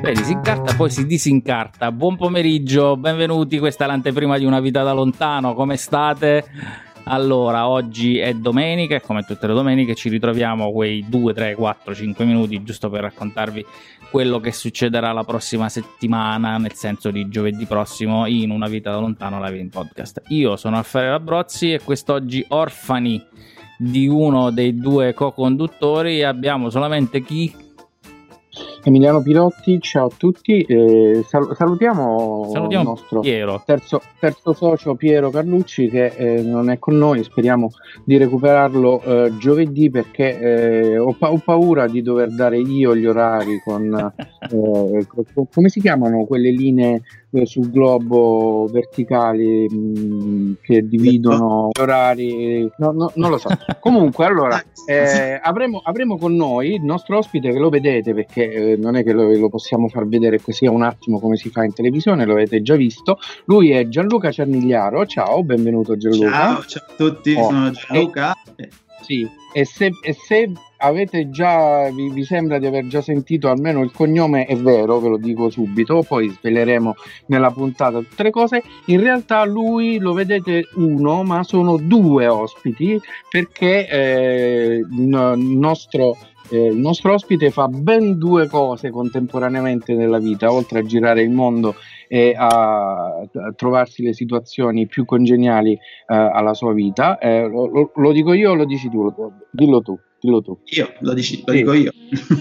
Vedi, 0.00 0.24
si 0.24 0.32
incarta, 0.32 0.74
poi 0.74 0.90
si 0.90 1.06
disincarta. 1.06 1.92
Buon 1.92 2.16
pomeriggio, 2.16 2.96
benvenuti. 2.96 3.58
Questa 3.58 3.84
è 3.84 3.86
l'anteprima 3.86 4.38
di 4.38 4.44
una 4.44 4.58
vita 4.58 4.82
da 4.82 4.92
lontano. 4.92 5.54
Come 5.54 5.76
state? 5.76 6.44
Allora, 7.04 7.68
oggi 7.68 8.18
è 8.18 8.34
domenica 8.34 8.94
e 8.96 9.00
come 9.00 9.22
tutte 9.22 9.46
le 9.46 9.54
domeniche 9.54 9.94
ci 9.94 10.08
ritroviamo 10.08 10.72
quei 10.72 11.04
2, 11.08 11.34
3, 11.34 11.54
4, 11.54 11.94
5 11.94 12.24
minuti 12.24 12.62
giusto 12.62 12.88
per 12.88 13.02
raccontarvi 13.02 13.64
quello 14.10 14.40
che 14.40 14.52
succederà 14.52 15.12
la 15.12 15.24
prossima 15.24 15.68
settimana, 15.68 16.56
nel 16.56 16.74
senso 16.74 17.10
di 17.10 17.28
giovedì 17.28 17.66
prossimo 17.66 18.26
in 18.26 18.50
Una 18.50 18.68
vita 18.68 18.90
da 18.90 18.98
lontano 18.98 19.42
live 19.44 19.58
in 19.58 19.68
podcast. 19.70 20.22
Io 20.28 20.56
sono 20.56 20.76
Raffaele 20.76 21.10
Labrozzi 21.10 21.72
e 21.72 21.80
quest'oggi 21.80 22.44
orfani 22.48 23.24
di 23.78 24.08
uno 24.08 24.50
dei 24.50 24.76
due 24.76 25.14
co-conduttori 25.14 26.22
abbiamo 26.22 26.68
solamente 26.68 27.22
chi 27.22 27.52
Emiliano 28.82 29.20
Pirotti, 29.20 29.78
ciao 29.80 30.06
a 30.06 30.10
tutti. 30.16 30.62
Eh, 30.62 31.22
sal- 31.26 31.54
salutiamo, 31.54 32.48
salutiamo, 32.50 32.82
il 32.82 32.88
nostro 32.88 33.20
terzo, 33.64 34.00
terzo, 34.18 34.54
socio 34.54 34.94
Piero 34.94 35.28
Carlucci 35.28 35.88
che 35.88 36.06
eh, 36.06 36.42
non 36.42 36.70
è 36.70 36.78
con 36.78 36.96
noi, 36.96 37.22
speriamo 37.22 37.70
di 38.04 38.16
recuperarlo 38.16 39.02
eh, 39.02 39.36
giovedì 39.36 39.90
perché 39.90 40.38
eh, 40.38 40.98
ho, 40.98 41.12
pa- 41.12 41.30
ho, 41.30 41.38
paura 41.44 41.86
di 41.88 42.00
dover 42.00 42.30
dare 42.34 42.58
io 42.58 42.96
gli 42.96 43.04
orari 43.04 43.60
con, 43.62 43.92
eh, 44.50 45.06
come 45.50 45.68
si 45.68 45.80
chiamano 45.80 46.24
quelle 46.24 46.50
linee 46.50 47.02
sul 47.44 47.70
globo 47.70 48.68
verticali 48.70 49.66
mh, 49.68 49.76
mm, 49.76 50.52
che 50.62 50.86
dividono 50.86 51.68
gli 51.72 51.80
orari, 51.80 52.70
no, 52.78 52.90
no, 52.90 53.12
non 53.14 53.30
lo 53.30 53.38
so. 53.38 53.48
Comunque, 53.80 54.24
allora 54.24 54.62
avremo, 55.42 55.80
avremo, 55.84 56.18
con 56.18 56.34
noi 56.34 56.74
il 56.74 56.82
nostro 56.82 57.18
ospite 57.18 57.52
che 57.52 57.58
lo 57.58 57.68
vedete 57.68 58.12
perché 58.14 58.76
non 58.78 58.96
è 58.96 59.04
che 59.04 59.12
lo, 59.12 59.30
lo, 59.36 59.48
possiamo 59.48 59.88
far 59.88 60.06
vedere 60.06 60.40
così 60.40 60.66
a 60.66 60.70
un 60.70 60.82
attimo 60.82 61.20
come 61.20 61.36
si 61.36 61.50
fa 61.50 61.64
in 61.64 61.72
televisione, 61.72 62.24
lo 62.24 62.32
avete 62.32 62.62
già 62.62 62.74
visto. 62.74 63.18
Lui 63.44 63.70
è 63.70 63.88
Gianluca 63.88 64.30
Cernigliaro. 64.30 65.06
Ciao, 65.06 65.42
benvenuto 65.44 65.96
Gianluca. 65.96 66.30
Ciao, 66.30 66.64
ciao 66.64 66.84
a 66.88 66.92
tutti, 66.96 67.34
oh. 67.34 67.44
sono 67.44 67.70
Gianluca. 67.70 68.34
E, 68.56 68.68
sì, 69.00 69.28
e 69.52 69.64
se, 69.64 69.90
e 70.02 70.12
se 70.12 70.52
avete 70.76 71.30
già, 71.30 71.90
vi, 71.90 72.10
vi, 72.10 72.24
sembra 72.24 72.58
di 72.58 72.66
aver 72.66 72.86
già 72.86 73.02
sentito 73.02 73.48
almeno 73.48 73.82
il 73.82 73.92
cognome, 73.92 74.46
è 74.46 74.56
vero, 74.56 74.98
ve 74.98 75.08
lo 75.08 75.16
dico 75.16 75.50
subito, 75.50 76.02
poi 76.06 76.28
sveleremo 76.28 76.94
nella 77.26 77.50
puntata 77.50 77.98
tutte 77.98 78.22
le 78.22 78.30
cose. 78.30 78.62
In 78.86 79.00
realtà 79.00 79.44
lui 79.44 79.98
lo 79.98 80.12
vedete 80.12 80.68
uno, 80.74 81.22
ma 81.22 81.42
sono 81.42 81.76
due 81.76 82.26
ospiti 82.26 83.00
perché 83.28 83.88
eh, 83.88 84.76
il 84.76 85.36
nostro 85.36 86.16
eh, 86.50 86.66
il 86.66 86.76
nostro 86.76 87.14
ospite 87.14 87.50
fa 87.50 87.68
ben 87.68 88.18
due 88.18 88.48
cose 88.48 88.90
contemporaneamente 88.90 89.94
nella 89.94 90.18
vita, 90.18 90.52
oltre 90.52 90.80
a 90.80 90.84
girare 90.84 91.22
il 91.22 91.30
mondo 91.30 91.76
e 92.12 92.34
a, 92.36 93.20
a 93.20 93.52
trovarsi 93.54 94.02
le 94.02 94.12
situazioni 94.14 94.88
più 94.88 95.04
congeniali 95.04 95.74
eh, 95.74 95.78
alla 96.06 96.54
sua 96.54 96.72
vita. 96.72 97.18
Eh, 97.18 97.46
lo, 97.46 97.92
lo, 97.94 98.12
dico 98.12 98.32
io 98.32 98.50
o 98.50 98.54
lo 98.54 98.64
dici 98.64 98.90
tu? 98.90 99.14
Dillo 99.48 99.80
tu. 99.80 99.96
Dillo 100.18 100.42
tu. 100.42 100.58
Io, 100.64 100.92
lo, 100.98 101.14
dici, 101.14 101.40
lo 101.46 101.52
sì. 101.52 101.58
dico 101.58 101.72
io. 101.72 101.92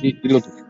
dillo 0.00 0.40
tu. 0.40 0.48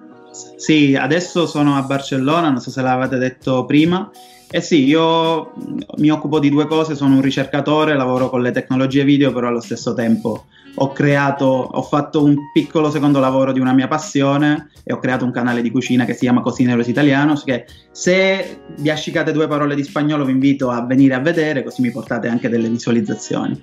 Sì, 0.56 0.94
adesso 0.94 1.46
sono 1.46 1.76
a 1.76 1.82
Barcellona, 1.82 2.50
non 2.50 2.60
so 2.60 2.70
se 2.70 2.82
l'avete 2.82 3.16
detto 3.16 3.64
prima. 3.64 4.10
Eh 4.48 4.60
sì, 4.60 4.84
io 4.84 5.52
mi 5.96 6.08
occupo 6.10 6.38
di 6.38 6.50
due 6.50 6.66
cose, 6.66 6.94
sono 6.94 7.16
un 7.16 7.20
ricercatore, 7.20 7.96
lavoro 7.96 8.30
con 8.30 8.42
le 8.42 8.52
tecnologie 8.52 9.04
video, 9.04 9.32
però 9.32 9.48
allo 9.48 9.60
stesso 9.60 9.92
tempo 9.92 10.44
ho 10.78 10.92
creato, 10.92 11.44
ho 11.44 11.82
fatto 11.82 12.22
un 12.22 12.36
piccolo 12.52 12.90
secondo 12.90 13.18
lavoro 13.18 13.52
di 13.52 13.60
una 13.60 13.72
mia 13.72 13.88
passione 13.88 14.70
e 14.84 14.92
ho 14.92 14.98
creato 14.98 15.24
un 15.24 15.30
canale 15.30 15.62
di 15.62 15.70
cucina 15.70 16.04
che 16.04 16.12
si 16.12 16.20
chiama 16.20 16.42
Cocineros 16.42 16.86
Italianos 16.86 17.44
che 17.44 17.64
se 17.90 18.60
vi 18.76 18.90
ascicate 18.90 19.32
due 19.32 19.48
parole 19.48 19.74
di 19.74 19.82
spagnolo 19.82 20.24
vi 20.24 20.32
invito 20.32 20.70
a 20.70 20.84
venire 20.84 21.14
a 21.14 21.20
vedere 21.20 21.62
così 21.62 21.80
mi 21.80 21.90
portate 21.90 22.28
anche 22.28 22.48
delle 22.48 22.68
visualizzazioni. 22.68 23.62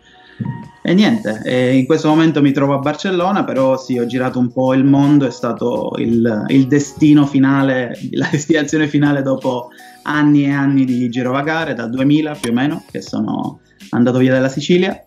E 0.85 0.93
niente, 0.93 1.41
e 1.45 1.77
in 1.77 1.85
questo 1.85 2.09
momento 2.09 2.41
mi 2.41 2.51
trovo 2.51 2.73
a 2.73 2.79
Barcellona, 2.79 3.45
però 3.45 3.77
sì, 3.77 3.97
ho 3.97 4.05
girato 4.05 4.37
un 4.37 4.51
po' 4.51 4.73
il 4.73 4.83
mondo, 4.83 5.25
è 5.25 5.31
stato 5.31 5.93
il, 5.97 6.45
il 6.49 6.67
destino 6.67 7.25
finale, 7.25 7.97
la 8.11 8.27
destinazione 8.31 8.87
finale 8.87 9.21
dopo 9.21 9.69
anni 10.03 10.43
e 10.43 10.51
anni 10.51 10.83
di 10.83 11.07
girovagare, 11.09 11.73
dal 11.73 11.89
2000 11.89 12.35
più 12.35 12.51
o 12.51 12.53
meno, 12.53 12.83
che 12.91 13.01
sono 13.01 13.61
andato 13.91 14.17
via 14.17 14.33
dalla 14.33 14.49
Sicilia 14.49 15.05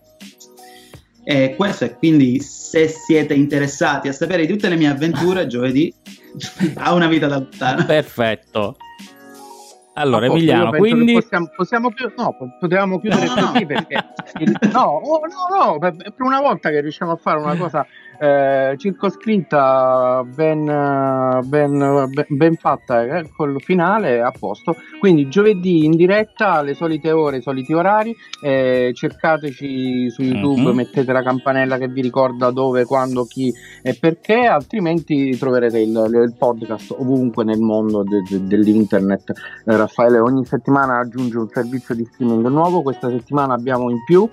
e 1.29 1.55
questo 1.57 1.83
è 1.83 1.93
quindi 1.97 2.39
se 2.39 2.87
siete 2.87 3.33
interessati 3.33 4.07
a 4.07 4.13
sapere 4.13 4.45
di 4.45 4.53
tutte 4.53 4.69
le 4.69 4.77
mie 4.77 4.87
avventure, 4.87 5.45
giovedì 5.45 5.93
ha 6.75 6.93
una 6.93 7.07
vita 7.07 7.27
da 7.27 7.35
lontano. 7.35 7.83
Perfetto. 7.83 8.77
Allora, 9.97 10.27
Emiliano, 10.27 10.71
quindi 10.71 11.13
possiamo, 11.13 11.49
possiamo 11.55 11.89
chiud- 11.89 12.13
no, 12.17 12.35
potevamo 12.59 12.99
chiudere 12.99 13.25
no, 13.25 13.33
così 13.33 13.59
no. 13.61 13.65
perché 13.65 14.05
il, 14.39 14.57
no, 14.71 14.81
oh, 14.81 15.21
no, 15.25 15.57
no, 15.57 15.79
per, 15.79 15.95
per 15.95 16.13
una 16.19 16.39
volta 16.39 16.69
che 16.69 16.81
riusciamo 16.81 17.13
a 17.13 17.15
fare 17.15 17.39
una 17.39 17.55
cosa 17.57 17.85
eh, 18.19 18.75
circoscritta, 18.77 20.25
ben, 20.33 20.65
ben, 21.45 22.11
ben 22.27 22.55
fatta 22.55 23.03
eh, 23.03 23.29
col 23.35 23.61
finale 23.61 24.21
a 24.21 24.31
posto. 24.31 24.75
Quindi 24.99 25.29
giovedì 25.29 25.85
in 25.85 25.91
diretta 25.91 26.53
alle 26.53 26.73
solite 26.73 27.11
ore, 27.11 27.41
soliti 27.41 27.73
orari. 27.73 28.15
Eh, 28.41 28.91
cercateci 28.93 30.09
su 30.09 30.21
YouTube, 30.21 30.61
mm-hmm. 30.61 30.75
mettete 30.75 31.11
la 31.11 31.23
campanella 31.23 31.77
che 31.77 31.87
vi 31.87 32.01
ricorda 32.01 32.51
dove, 32.51 32.85
quando, 32.85 33.25
chi 33.25 33.53
e 33.81 33.95
perché, 33.99 34.45
altrimenti 34.45 35.37
troverete 35.37 35.79
il, 35.79 35.89
il 35.89 36.35
podcast 36.37 36.95
ovunque 36.97 37.43
nel 37.43 37.59
mondo 37.59 38.03
de, 38.03 38.21
de, 38.27 38.45
dell'internet. 38.45 39.31
Eh, 39.65 39.77
Raffaele 39.77 40.19
ogni 40.19 40.45
settimana 40.45 40.99
aggiunge 40.99 41.37
un 41.37 41.47
servizio 41.49 41.95
di 41.95 42.05
streaming 42.05 42.47
nuovo. 42.47 42.81
Questa 42.81 43.09
settimana 43.09 43.53
abbiamo 43.53 43.89
in 43.89 44.03
più 44.05 44.27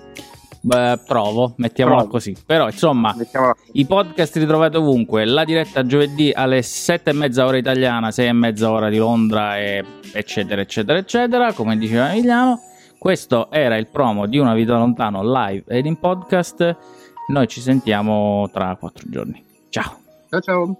Beh, 0.65 0.99
provo, 1.05 1.53
mettiamola 1.57 1.97
provo. 1.97 2.11
così. 2.13 2.35
Però 2.43 2.65
insomma, 2.65 3.13
mettiamola. 3.15 3.55
i 3.73 3.85
podcast 3.85 4.35
li 4.37 4.47
trovate 4.47 4.77
ovunque. 4.77 5.23
La 5.23 5.43
diretta 5.43 5.85
giovedì 5.85 6.31
alle 6.33 6.63
7 6.63 7.11
e 7.11 7.13
mezza 7.13 7.45
ora 7.45 7.57
italiana, 7.57 8.09
6 8.09 8.27
e 8.27 8.33
mezza 8.33 8.71
ora 8.71 8.89
di 8.89 8.97
Londra, 8.97 9.59
e 9.59 9.85
eccetera, 10.11 10.61
eccetera, 10.61 10.97
eccetera. 10.97 11.53
Come 11.53 11.77
diceva 11.77 12.11
Emiliano, 12.11 12.59
questo 12.97 13.51
era 13.51 13.77
il 13.77 13.87
promo 13.89 14.25
di 14.25 14.39
Una 14.39 14.55
vita 14.55 14.75
lontano 14.75 15.21
live 15.23 15.65
ed 15.67 15.85
in 15.85 15.99
podcast. 15.99 16.77
Noi 17.27 17.47
ci 17.47 17.61
sentiamo 17.61 18.49
tra 18.51 18.75
4 18.75 19.07
giorni. 19.07 19.45
Ciao. 19.69 19.99
Ciao 20.31 20.39
ciao. 20.41 20.79